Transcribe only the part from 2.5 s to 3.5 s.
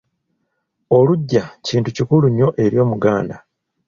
eri omuganda.